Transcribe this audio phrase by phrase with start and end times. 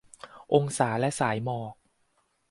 [0.53, 1.73] องศาและสายหมอก